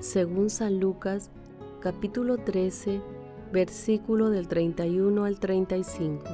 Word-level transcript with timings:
según 0.00 0.50
San 0.50 0.78
Lucas 0.78 1.30
capítulo 1.80 2.36
13, 2.36 3.00
versículo 3.52 4.28
del 4.28 4.46
31 4.46 5.24
al 5.24 5.40
35. 5.40 6.24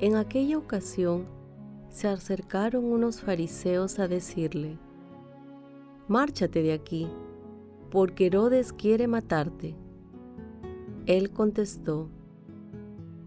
En 0.00 0.16
aquella 0.16 0.58
ocasión 0.58 1.26
se 1.88 2.08
acercaron 2.08 2.84
unos 2.84 3.20
fariseos 3.20 3.98
a 3.98 4.06
decirle, 4.06 4.78
Márchate 6.08 6.62
de 6.62 6.72
aquí, 6.72 7.08
porque 7.90 8.26
Herodes 8.26 8.72
quiere 8.72 9.08
matarte. 9.08 9.74
Él 11.06 11.30
contestó, 11.30 12.08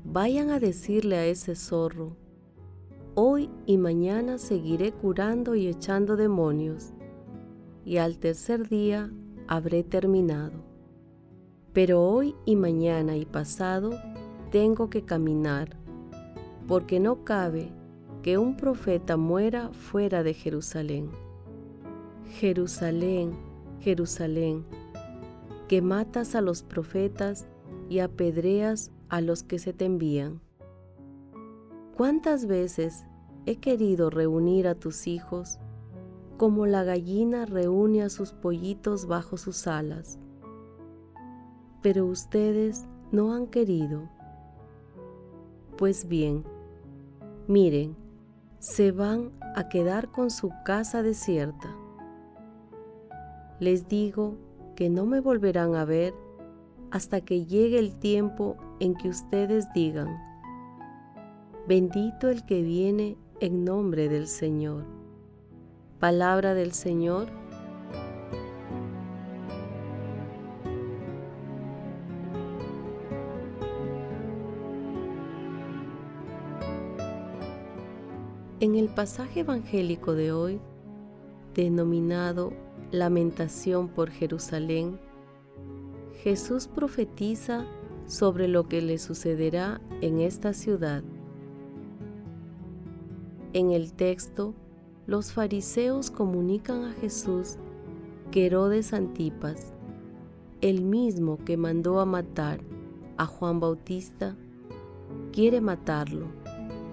Vayan 0.05 0.52
a 0.52 0.59
decirle 0.59 1.17
a 1.17 1.25
ese 1.25 1.55
zorro, 1.55 2.16
Hoy 3.13 3.49
y 3.66 3.77
mañana 3.77 4.38
seguiré 4.38 4.91
curando 4.91 5.55
y 5.55 5.67
echando 5.67 6.16
demonios 6.16 6.94
y 7.86 7.97
al 7.97 8.17
tercer 8.17 8.67
día 8.67 9.11
habré 9.47 9.83
terminado. 9.83 10.64
Pero 11.72 12.02
hoy 12.02 12.36
y 12.45 12.55
mañana 12.55 13.16
y 13.16 13.25
pasado 13.25 13.92
tengo 14.52 14.89
que 14.89 15.03
caminar, 15.03 15.77
porque 16.67 17.00
no 17.00 17.23
cabe 17.23 17.69
que 18.23 18.39
un 18.39 18.58
profeta 18.58 19.17
muera 19.17 19.69
fuera 19.72 20.23
de 20.23 20.33
Jerusalén. 20.33 21.11
Jerusalén, 22.39 23.33
Jerusalén, 23.80 24.66
que 25.67 25.81
matas 25.81 26.33
a 26.33 26.42
los 26.42 26.64
profetas 26.64 27.45
y 27.88 27.99
apedreas 27.99 28.92
a 29.09 29.22
los 29.22 29.44
que 29.44 29.59
se 29.59 29.73
te 29.73 29.86
envían. 29.86 30.42
¿Cuántas 31.95 32.48
veces 32.48 33.05
he 33.45 33.58
querido 33.58 34.09
reunir 34.09 34.67
a 34.67 34.76
tus 34.76 35.05
hijos 35.08 35.59
como 36.37 36.65
la 36.65 36.83
gallina 36.83 37.45
reúne 37.45 38.03
a 38.03 38.09
sus 38.09 38.33
pollitos 38.33 39.07
bajo 39.07 39.37
sus 39.37 39.67
alas. 39.67 40.19
Pero 41.81 42.05
ustedes 42.05 42.87
no 43.11 43.33
han 43.33 43.47
querido. 43.47 44.09
Pues 45.77 46.07
bien, 46.07 46.43
miren, 47.47 47.95
se 48.59 48.91
van 48.91 49.31
a 49.55 49.69
quedar 49.69 50.11
con 50.11 50.31
su 50.31 50.51
casa 50.63 51.03
desierta. 51.03 51.75
Les 53.59 53.87
digo 53.87 54.35
que 54.75 54.89
no 54.89 55.05
me 55.05 55.19
volverán 55.19 55.75
a 55.75 55.85
ver 55.85 56.13
hasta 56.91 57.21
que 57.21 57.45
llegue 57.45 57.79
el 57.79 57.95
tiempo 57.95 58.57
en 58.79 58.95
que 58.95 59.09
ustedes 59.09 59.71
digan, 59.73 60.17
bendito 61.67 62.29
el 62.29 62.45
que 62.45 62.61
viene 62.61 63.17
en 63.39 63.63
nombre 63.63 64.09
del 64.09 64.27
Señor. 64.27 65.05
Palabra 66.00 66.54
del 66.54 66.73
Señor. 66.73 67.28
En 78.60 78.76
el 78.76 78.89
pasaje 78.89 79.39
evangélico 79.39 80.16
de 80.16 80.33
hoy, 80.33 80.60
denominado 81.54 82.52
Lamentación 82.92 83.88
por 83.88 84.10
Jerusalén, 84.12 85.00
Jesús 86.23 86.67
profetiza 86.67 87.66
sobre 88.06 88.50
lo 88.50 88.67
que 88.67 88.82
le 88.82 88.98
sucederá 88.98 89.80
en 90.02 90.20
esta 90.20 90.54
ciudad. 90.54 91.04
En 93.54 93.72
el 93.72 93.94
texto 93.94 94.56
los 95.08 95.33
fariseos 95.33 96.10
comunican 96.10 96.83
a 96.86 96.92
Jesús 96.93 97.58
que 98.32 98.48
Herodes 98.48 98.93
Antipas, 98.93 99.73
el 100.61 100.82
mismo 100.82 101.38
que 101.45 101.58
mandó 101.58 101.99
a 101.99 102.05
matar 102.05 102.60
a 103.17 103.26
Juan 103.26 103.60
Bautista, 103.60 104.36
quiere 105.32 105.61
matarlo 105.61 106.27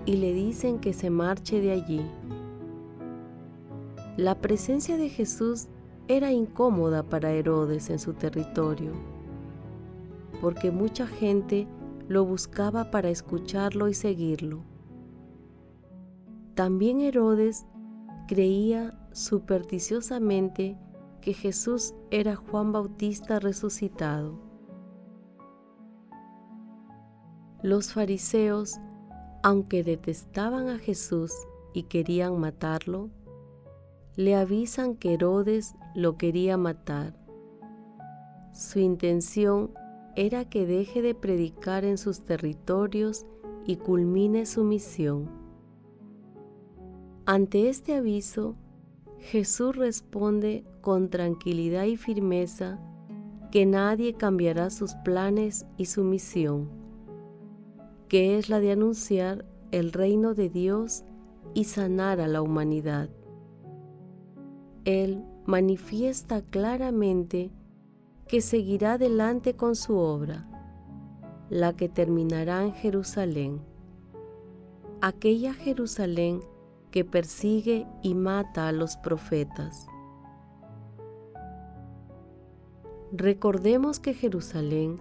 y 0.05 0.17
le 0.17 0.35
dicen 0.35 0.79
que 0.79 0.93
se 0.93 1.09
marche 1.09 1.61
de 1.61 1.73
allí. 1.73 2.05
La 4.19 4.35
presencia 4.35 4.99
de 4.99 5.09
Jesús 5.09 5.69
era 6.07 6.33
incómoda 6.33 7.03
para 7.03 7.33
Herodes 7.33 7.89
en 7.89 7.99
su 7.99 8.13
territorio, 8.13 8.93
porque 10.43 10.71
mucha 10.71 11.07
gente 11.07 11.67
lo 12.09 12.27
buscaba 12.27 12.91
para 12.91 13.09
escucharlo 13.09 13.89
y 13.89 13.95
seguirlo. 13.95 14.65
También 16.55 17.01
Herodes 17.01 17.65
creía 18.27 18.99
supersticiosamente 19.13 20.79
que 21.21 21.33
Jesús 21.33 21.95
era 22.11 22.37
Juan 22.37 22.73
Bautista 22.73 23.39
resucitado. 23.39 24.39
Los 27.63 27.93
fariseos, 27.93 28.81
aunque 29.43 29.85
detestaban 29.85 30.69
a 30.69 30.79
Jesús 30.79 31.33
y 31.73 31.85
querían 31.85 32.39
matarlo, 32.41 33.11
le 34.17 34.35
avisan 34.35 34.97
que 34.97 35.15
Herodes 35.15 35.75
lo 35.95 36.19
quería 36.19 36.57
matar. 36.57 37.15
Su 38.53 38.81
intención 38.81 39.73
era 40.17 40.45
que 40.45 40.67
deje 40.67 41.01
de 41.03 41.15
predicar 41.15 41.85
en 41.85 41.97
sus 41.97 42.25
territorios 42.25 43.25
y 43.65 43.77
culmine 43.77 44.45
su 44.45 44.65
misión. 44.65 45.42
Ante 47.25 47.69
este 47.69 47.95
aviso, 47.95 48.57
Jesús 49.19 49.77
responde 49.77 50.65
con 50.81 51.09
tranquilidad 51.09 51.85
y 51.85 51.97
firmeza 51.97 52.81
que 53.53 53.65
nadie 53.65 54.15
cambiará 54.15 54.71
sus 54.71 54.95
planes 55.05 55.65
y 55.77 55.85
su 55.85 56.03
misión, 56.03 56.69
que 58.09 58.39
es 58.39 58.49
la 58.49 58.59
de 58.59 58.73
anunciar 58.73 59.45
el 59.71 59.93
reino 59.93 60.35
de 60.35 60.49
Dios 60.49 61.05
y 61.55 61.65
sanar 61.65 62.21
a 62.21 62.27
la 62.27 62.43
humanidad. 62.43 63.09
Él 64.85 65.23
manifiesta 65.47 66.43
claramente 66.43 67.53
que 68.27 68.41
seguirá 68.41 68.95
adelante 68.95 69.55
con 69.55 69.77
su 69.77 69.97
obra, 69.97 70.49
la 71.51 71.77
que 71.77 71.89
terminará 71.89 72.65
en 72.65 72.73
Jerusalén, 72.73 73.61
aquella 75.01 75.55
Jerusalén 75.55 76.41
que 76.93 77.05
persigue 77.05 77.87
y 78.03 78.15
mata 78.15 78.69
a 78.69 78.73
los 78.73 78.97
profetas. 78.97 79.89
Recordemos 83.11 83.99
que 83.99 84.15
Jerusalén 84.15 85.01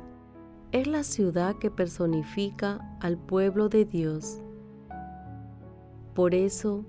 es 0.71 0.88
la 0.88 1.03
ciudad 1.03 1.57
que 1.57 1.69
personifica 1.69 2.97
al 3.01 3.17
pueblo 3.17 3.67
de 3.69 3.85
Dios. 3.85 4.41
Por 6.15 6.33
eso, 6.33 6.85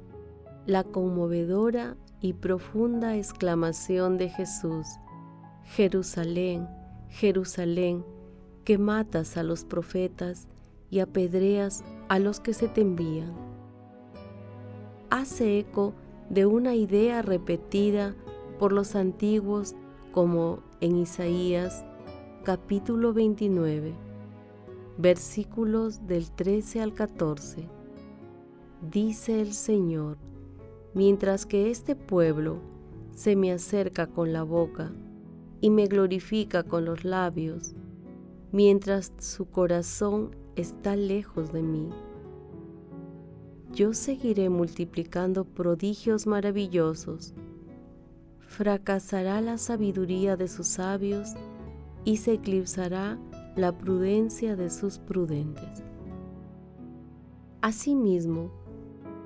la 0.67 0.85
conmovedora 0.85 1.97
y 2.21 2.35
profunda 2.35 3.17
exclamación 3.17 4.19
de 4.19 4.29
Jesús, 4.29 4.87
Jerusalén, 5.65 6.69
Jerusalén, 7.09 8.05
que 8.65 8.79
matas 8.79 9.37
a 9.37 9.43
los 9.43 9.65
profetas 9.65 10.47
y 10.91 11.01
apedreas 11.01 11.83
a 12.09 12.21
los 12.21 12.39
que 12.39 12.55
se 12.55 12.69
te 12.69 12.83
envían 12.83 13.52
hace 15.13 15.59
eco 15.59 15.93
de 16.31 16.47
una 16.47 16.75
idea 16.75 17.21
repetida 17.21 18.15
por 18.59 18.73
los 18.73 18.97
antiguos 18.97 19.75
como 20.11 20.61
en 20.81 20.97
Isaías 20.97 21.85
capítulo 22.45 23.13
29, 23.13 23.93
versículos 24.97 26.07
del 26.07 26.31
13 26.31 26.81
al 26.81 26.95
14. 26.95 27.69
Dice 28.91 29.43
el 29.43 29.53
Señor, 29.53 30.17
mientras 30.95 31.45
que 31.45 31.71
este 31.71 31.95
pueblo 31.95 32.61
se 33.15 33.37
me 33.37 33.53
acerca 33.53 34.07
con 34.07 34.33
la 34.33 34.45
boca 34.45 34.93
y 35.61 35.69
me 35.69 35.89
glorifica 35.89 36.63
con 36.63 36.87
los 36.87 37.05
labios, 37.05 37.75
mientras 38.51 39.13
su 39.19 39.45
corazón 39.45 40.35
está 40.57 40.97
lejos 40.97 41.53
de 41.53 41.63
mí. 41.63 41.91
Yo 43.75 43.95
seguiré 43.95 44.51
multiplicando 44.51 45.45
prodigios 45.45 46.27
maravillosos. 46.27 47.33
Fracasará 48.41 49.41
la 49.41 49.57
sabiduría 49.57 50.37
de 50.37 50.49
sus 50.49 50.67
sabios 50.67 51.31
y 52.05 52.19
se 52.19 52.35
eclipsará 52.35 53.19
la 53.57 53.73
prudencia 53.73 54.57
de 54.57 54.69
sus 54.69 54.99
prudentes. 54.99 55.83
Asimismo, 57.63 58.51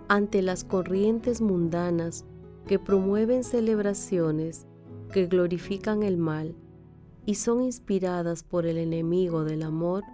ante 0.07 0.43
las 0.43 0.63
corrientes 0.63 1.41
mundanas 1.41 2.25
que 2.69 2.79
promueven 2.79 3.43
celebraciones 3.43 4.67
que 5.13 5.27
glorifican 5.27 6.05
el 6.05 6.19
mal 6.19 6.55
y 7.25 7.35
son 7.35 7.63
inspiradas 7.63 8.45
por 8.45 8.67
el 8.67 8.79
enemigo 8.79 9.43
del 9.43 9.65
amor, 9.65 10.05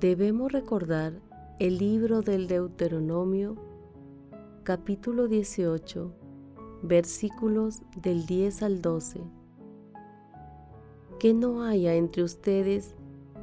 debemos 0.00 0.50
recordar 0.50 1.20
el 1.58 1.78
libro 1.78 2.20
del 2.20 2.48
Deuteronomio, 2.48 3.56
capítulo 4.62 5.26
18, 5.26 6.12
versículos 6.82 7.80
del 7.96 8.26
10 8.26 8.62
al 8.62 8.82
12. 8.82 9.22
Que 11.18 11.32
no 11.32 11.62
haya 11.62 11.94
entre 11.94 12.24
ustedes 12.24 12.94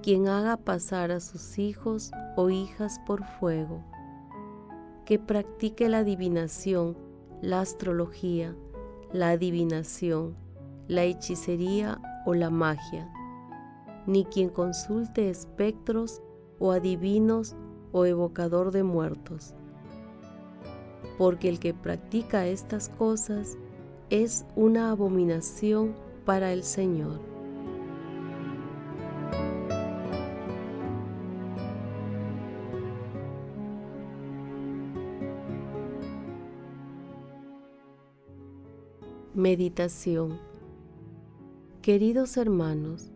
quien 0.04 0.28
haga 0.28 0.58
pasar 0.58 1.10
a 1.10 1.20
sus 1.20 1.58
hijos 1.58 2.12
o 2.36 2.52
hijas 2.52 3.00
por 3.08 3.24
fuego, 3.40 3.84
que 5.06 5.18
practique 5.18 5.90
la 5.90 6.00
adivinación, 6.00 6.96
la 7.42 7.62
astrología, 7.62 8.56
la 9.12 9.32
adivinación, 9.32 10.36
la 10.88 11.04
hechicería 11.04 12.00
o 12.28 12.36
la 12.36 12.52
magia, 12.52 13.12
ni 14.06 14.24
quien 14.26 14.50
consulte 14.50 15.32
espectros 15.32 16.22
o 16.60 16.72
adivinos 16.74 17.56
o 17.94 18.06
evocador 18.06 18.72
de 18.72 18.84
muertos. 18.84 19.54
Porque 21.18 21.48
el 21.48 21.60
que 21.60 21.74
practica 21.74 22.48
estas 22.48 22.90
cosas 22.90 23.58
es 24.10 24.46
una 24.58 24.92
abominación 24.92 25.94
para 26.26 26.52
el 26.52 26.64
Señor. 26.64 27.22
Meditación 39.34 40.40
Queridos 41.84 42.38
hermanos, 42.38 43.12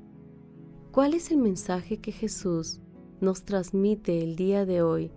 ¿cuál 0.92 1.14
es 1.14 1.32
el 1.32 1.38
mensaje 1.38 2.00
que 2.00 2.12
Jesús 2.12 2.82
nos 3.20 3.44
transmite 3.44 4.22
el 4.24 4.36
día 4.36 4.66
de 4.66 4.82
hoy 4.82 5.12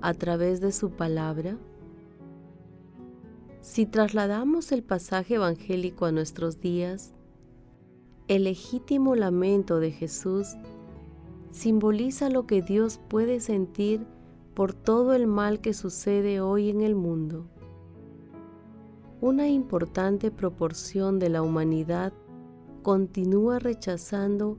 a 0.00 0.14
través 0.14 0.60
de 0.60 0.72
su 0.72 0.90
palabra? 0.90 1.56
Si 3.60 3.86
trasladamos 3.86 4.72
el 4.72 4.82
pasaje 4.82 5.36
evangélico 5.36 6.04
a 6.04 6.12
nuestros 6.12 6.60
días, 6.60 7.14
el 8.28 8.44
legítimo 8.44 9.14
lamento 9.14 9.80
de 9.80 9.90
Jesús 9.90 10.56
simboliza 11.50 12.28
lo 12.28 12.46
que 12.46 12.60
Dios 12.60 13.00
puede 13.08 13.40
sentir 13.40 14.06
por 14.54 14.74
todo 14.74 15.14
el 15.14 15.26
mal 15.26 15.60
que 15.60 15.74
sucede 15.74 16.40
hoy 16.40 16.70
en 16.70 16.82
el 16.82 16.94
mundo. 16.94 17.46
Una 19.20 19.48
importante 19.48 20.30
proporción 20.30 21.18
de 21.18 21.30
la 21.30 21.42
humanidad 21.42 22.12
continúa 22.82 23.58
rechazando 23.58 24.58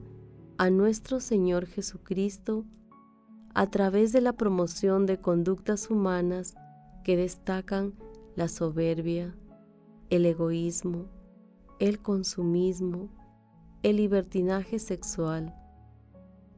a 0.56 0.70
nuestro 0.70 1.20
Señor 1.20 1.66
Jesucristo 1.66 2.64
a 3.54 3.70
través 3.70 4.12
de 4.12 4.20
la 4.20 4.32
promoción 4.32 5.06
de 5.06 5.20
conductas 5.20 5.90
humanas 5.90 6.54
que 7.04 7.16
destacan 7.16 7.94
la 8.36 8.48
soberbia, 8.48 9.34
el 10.10 10.26
egoísmo, 10.26 11.06
el 11.78 12.00
consumismo, 12.00 13.08
el 13.82 13.96
libertinaje 13.96 14.78
sexual, 14.78 15.54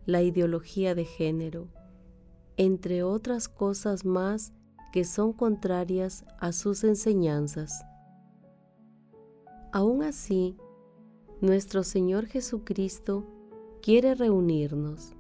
la 0.07 0.23
ideología 0.23 0.95
de 0.95 1.05
género, 1.05 1.69
entre 2.57 3.03
otras 3.03 3.49
cosas 3.49 4.05
más 4.05 4.53
que 4.93 5.05
son 5.05 5.33
contrarias 5.33 6.25
a 6.39 6.53
sus 6.53 6.85
enseñanzas. 6.85 7.85
Aún 9.73 10.03
así, 10.03 10.57
nuestro 11.41 11.85
Señor 11.85 12.27
Jesucristo 12.27 13.25
quiere 13.81 14.15
reunirnos 14.15 15.15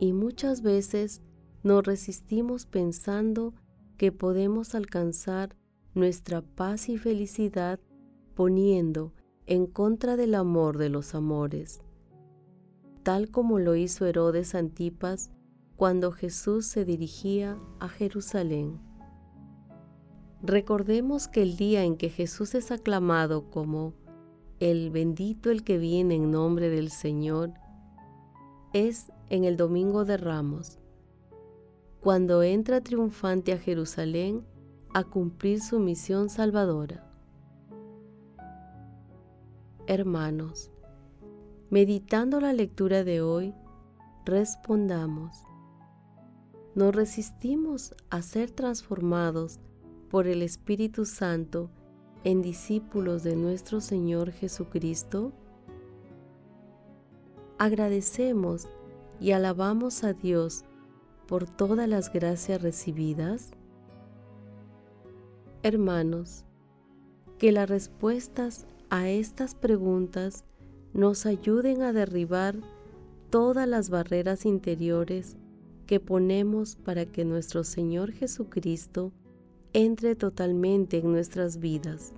y 0.00 0.12
muchas 0.12 0.62
veces 0.62 1.22
nos 1.62 1.84
resistimos 1.84 2.66
pensando 2.66 3.54
que 3.96 4.12
podemos 4.12 4.74
alcanzar 4.74 5.56
nuestra 5.94 6.42
paz 6.42 6.88
y 6.88 6.98
felicidad 6.98 7.80
poniendo 8.34 9.12
en 9.46 9.66
contra 9.66 10.16
del 10.16 10.34
amor 10.34 10.78
de 10.78 10.88
los 10.88 11.14
amores, 11.14 11.80
tal 13.02 13.30
como 13.30 13.58
lo 13.58 13.74
hizo 13.74 14.06
Herodes 14.06 14.54
Antipas 14.54 15.30
cuando 15.76 16.12
Jesús 16.12 16.66
se 16.66 16.84
dirigía 16.84 17.58
a 17.80 17.88
Jerusalén. 17.88 18.78
Recordemos 20.42 21.26
que 21.26 21.42
el 21.42 21.56
día 21.56 21.82
en 21.82 21.96
que 21.96 22.10
Jesús 22.10 22.54
es 22.54 22.70
aclamado 22.70 23.50
como 23.50 23.94
el 24.60 24.90
bendito 24.90 25.50
el 25.50 25.64
que 25.64 25.78
viene 25.78 26.16
en 26.16 26.30
nombre 26.30 26.68
del 26.68 26.90
Señor, 26.90 27.54
es 28.72 29.10
en 29.30 29.44
el 29.44 29.56
Domingo 29.56 30.04
de 30.04 30.16
Ramos, 30.16 30.78
cuando 32.00 32.42
entra 32.42 32.80
triunfante 32.80 33.52
a 33.52 33.58
Jerusalén 33.58 34.44
a 34.94 35.04
cumplir 35.04 35.60
su 35.60 35.78
misión 35.78 36.30
salvadora. 36.30 37.04
Hermanos, 39.86 40.70
meditando 41.70 42.40
la 42.40 42.52
lectura 42.52 43.04
de 43.04 43.20
hoy, 43.20 43.54
respondamos. 44.24 45.44
¿Nos 46.74 46.94
resistimos 46.94 47.94
a 48.10 48.22
ser 48.22 48.50
transformados 48.50 49.58
por 50.10 50.26
el 50.26 50.42
Espíritu 50.42 51.04
Santo 51.04 51.70
en 52.24 52.42
discípulos 52.42 53.22
de 53.22 53.36
nuestro 53.36 53.80
Señor 53.80 54.32
Jesucristo? 54.32 55.32
Agradecemos 57.58 58.68
y 59.20 59.32
alabamos 59.32 60.04
a 60.04 60.12
Dios 60.12 60.64
por 61.26 61.48
todas 61.48 61.88
las 61.88 62.12
gracias 62.12 62.62
recibidas? 62.62 63.50
Hermanos, 65.62 66.44
que 67.38 67.52
las 67.52 67.68
respuestas 67.68 68.66
a 68.90 69.08
estas 69.08 69.54
preguntas 69.54 70.44
nos 70.94 71.26
ayuden 71.26 71.82
a 71.82 71.92
derribar 71.92 72.56
todas 73.30 73.68
las 73.68 73.90
barreras 73.90 74.46
interiores 74.46 75.36
que 75.86 76.00
ponemos 76.00 76.76
para 76.76 77.06
que 77.06 77.24
nuestro 77.24 77.64
Señor 77.64 78.12
Jesucristo 78.12 79.12
entre 79.72 80.16
totalmente 80.16 80.98
en 80.98 81.12
nuestras 81.12 81.58
vidas. 81.58 82.12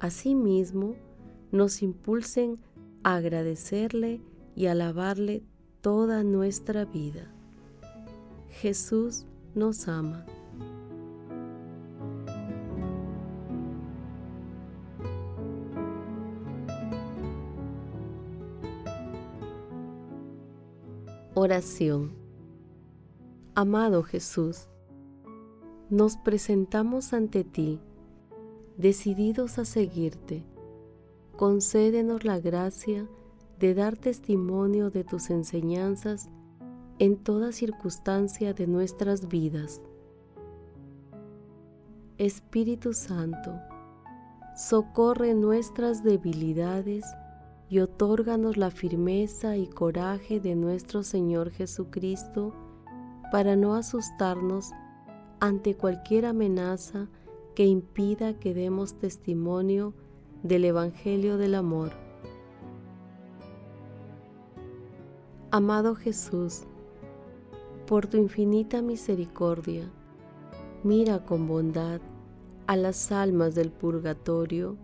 Asimismo, 0.00 0.96
nos 1.52 1.82
impulsen 1.82 2.58
a 3.04 3.16
agradecerle 3.16 4.20
y 4.54 4.66
alabarle 4.66 5.42
toda 5.80 6.22
nuestra 6.22 6.84
vida. 6.84 7.32
Jesús 8.48 9.26
nos 9.54 9.88
ama. 9.88 10.24
Oración. 21.34 22.12
Amado 23.54 24.02
Jesús, 24.02 24.68
nos 25.90 26.16
presentamos 26.16 27.12
ante 27.12 27.42
ti, 27.42 27.80
decididos 28.78 29.58
a 29.58 29.64
seguirte. 29.64 30.44
Concédenos 31.36 32.24
la 32.24 32.38
gracia 32.38 33.08
dar 33.74 33.96
testimonio 33.96 34.90
de 34.90 35.04
tus 35.04 35.30
enseñanzas 35.30 36.28
en 36.98 37.16
toda 37.16 37.52
circunstancia 37.52 38.52
de 38.52 38.66
nuestras 38.66 39.28
vidas. 39.28 39.80
Espíritu 42.18 42.92
Santo, 42.92 43.54
socorre 44.56 45.34
nuestras 45.34 46.02
debilidades 46.04 47.04
y 47.68 47.78
otórganos 47.78 48.56
la 48.56 48.70
firmeza 48.70 49.56
y 49.56 49.66
coraje 49.66 50.40
de 50.40 50.54
nuestro 50.54 51.02
Señor 51.02 51.50
Jesucristo 51.50 52.52
para 53.30 53.56
no 53.56 53.74
asustarnos 53.74 54.72
ante 55.40 55.74
cualquier 55.74 56.26
amenaza 56.26 57.08
que 57.54 57.64
impida 57.64 58.38
que 58.38 58.54
demos 58.54 58.98
testimonio 58.98 59.94
del 60.42 60.66
Evangelio 60.66 61.38
del 61.38 61.54
Amor. 61.54 62.11
Amado 65.54 65.94
Jesús, 65.94 66.62
por 67.86 68.06
tu 68.06 68.16
infinita 68.16 68.80
misericordia, 68.80 69.84
mira 70.82 71.26
con 71.26 71.46
bondad 71.46 72.00
a 72.66 72.74
las 72.74 73.12
almas 73.12 73.54
del 73.54 73.70
purgatorio 73.70 74.78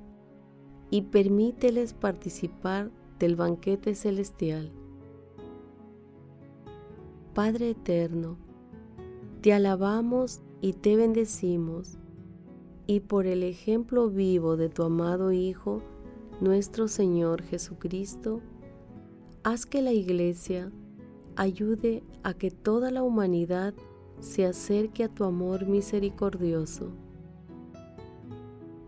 y 0.90 1.00
permíteles 1.04 1.94
participar 1.94 2.90
del 3.18 3.34
banquete 3.34 3.94
celestial. 3.94 4.70
Padre 7.32 7.70
eterno, 7.70 8.37
te 9.40 9.54
alabamos 9.54 10.42
y 10.60 10.75
te 10.75 10.96
bendecimos, 10.96 11.96
y 12.87 13.00
por 13.00 13.26
el 13.26 13.42
ejemplo 13.42 14.10
vivo 14.10 14.58
de 14.58 14.68
tu 14.68 14.82
amado 14.82 15.32
Hijo, 15.32 15.80
nuestro 16.42 16.88
Señor 16.88 17.40
Jesucristo, 17.40 18.42
haz 19.42 19.66
que 19.66 19.83
la 19.83 19.92
Iglesia 19.92 20.71
ayude 21.37 22.02
a 22.23 22.35
que 22.35 22.50
toda 22.50 22.90
la 22.90 23.02
humanidad 23.02 23.75
se 24.21 24.45
acerque 24.45 25.04
a 25.04 25.09
tu 25.09 25.25
amor 25.25 25.66
misericordioso. 25.66 26.90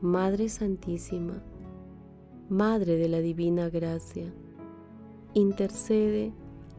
Madre 0.01 0.49
Santísima, 0.49 1.43
Madre 2.49 2.97
de 2.97 3.09
la 3.09 3.21
Divina 3.21 3.69
Gracia, 3.69 4.33
intercede 5.35 6.33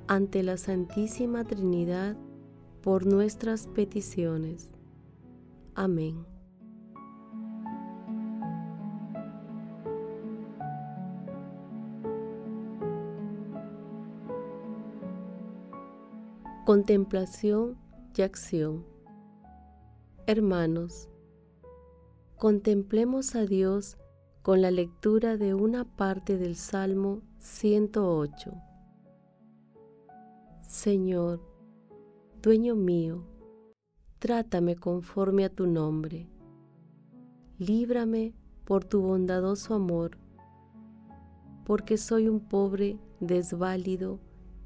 ante 0.07 0.43
la 0.43 0.57
Santísima 0.57 1.45
Trinidad 1.45 2.17
por 2.81 3.05
nuestras 3.05 3.67
peticiones. 3.67 4.69
Amén. 5.75 6.30
Contemplación 16.71 17.75
y 18.15 18.21
acción 18.21 18.85
Hermanos, 20.25 21.09
contemplemos 22.37 23.35
a 23.35 23.45
Dios 23.45 23.97
con 24.41 24.61
la 24.61 24.71
lectura 24.71 25.35
de 25.35 25.53
una 25.53 25.83
parte 25.83 26.37
del 26.37 26.55
Salmo 26.55 27.23
108. 27.39 28.53
Señor, 30.61 31.41
dueño 32.41 32.75
mío, 32.77 33.25
trátame 34.19 34.77
conforme 34.77 35.43
a 35.43 35.49
tu 35.49 35.67
nombre. 35.67 36.29
Líbrame 37.57 38.33
por 38.63 38.85
tu 38.85 39.01
bondadoso 39.01 39.73
amor, 39.73 40.17
porque 41.65 41.97
soy 41.97 42.29
un 42.29 42.39
pobre 42.39 42.97
desválido 43.19 44.21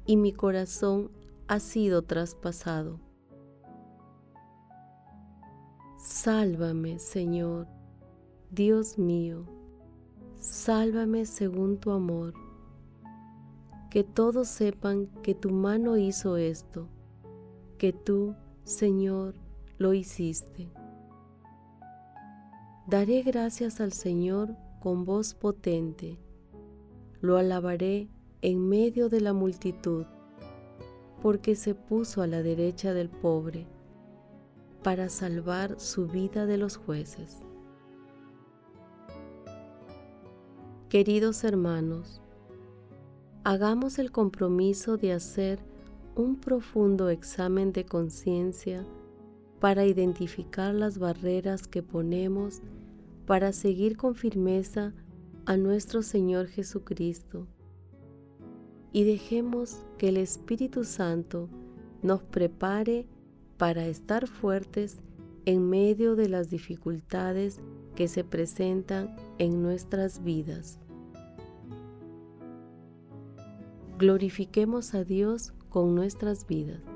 y 0.06 0.16
mi 0.16 0.32
corazón 0.32 1.10
ha 1.48 1.60
sido 1.60 2.02
traspasado. 2.02 3.00
Sálvame, 5.98 6.98
Señor, 6.98 7.66
Dios 8.50 8.98
mío 8.98 9.46
sálvame 10.46 11.26
según 11.26 11.78
tu 11.78 11.90
amor. 11.90 12.34
Que 13.90 14.04
todos 14.04 14.48
sepan 14.48 15.06
que 15.22 15.34
tu 15.34 15.50
mano 15.50 15.96
hizo 15.96 16.36
esto, 16.36 16.88
que 17.78 17.92
tú, 17.92 18.34
Señor, 18.64 19.34
lo 19.78 19.92
hiciste. 19.92 20.70
Daré 22.86 23.22
gracias 23.22 23.80
al 23.80 23.92
Señor 23.92 24.56
con 24.80 25.04
voz 25.04 25.34
potente, 25.34 26.18
lo 27.20 27.36
alabaré 27.36 28.08
en 28.42 28.68
medio 28.68 29.08
de 29.08 29.20
la 29.20 29.32
multitud, 29.32 30.06
porque 31.22 31.56
se 31.56 31.74
puso 31.74 32.22
a 32.22 32.26
la 32.26 32.42
derecha 32.42 32.94
del 32.94 33.08
pobre, 33.08 33.66
para 34.82 35.08
salvar 35.08 35.80
su 35.80 36.06
vida 36.06 36.46
de 36.46 36.58
los 36.58 36.76
jueces. 36.76 37.38
Queridos 40.88 41.42
hermanos, 41.42 42.22
hagamos 43.42 43.98
el 43.98 44.12
compromiso 44.12 44.96
de 44.96 45.12
hacer 45.12 45.58
un 46.14 46.36
profundo 46.36 47.10
examen 47.10 47.72
de 47.72 47.84
conciencia 47.84 48.86
para 49.60 49.84
identificar 49.84 50.74
las 50.74 50.98
barreras 50.98 51.66
que 51.66 51.82
ponemos 51.82 52.62
para 53.26 53.52
seguir 53.52 53.96
con 53.96 54.14
firmeza 54.14 54.94
a 55.44 55.56
nuestro 55.56 56.02
Señor 56.02 56.46
Jesucristo 56.46 57.48
y 58.96 59.04
dejemos 59.04 59.84
que 59.98 60.08
el 60.08 60.16
Espíritu 60.16 60.82
Santo 60.82 61.50
nos 62.00 62.22
prepare 62.22 63.06
para 63.58 63.86
estar 63.88 64.26
fuertes 64.26 65.00
en 65.44 65.68
medio 65.68 66.16
de 66.16 66.30
las 66.30 66.48
dificultades 66.48 67.60
que 67.94 68.08
se 68.08 68.24
presentan 68.24 69.14
en 69.36 69.62
nuestras 69.62 70.24
vidas. 70.24 70.80
Glorifiquemos 73.98 74.94
a 74.94 75.04
Dios 75.04 75.52
con 75.68 75.94
nuestras 75.94 76.46
vidas. 76.46 76.95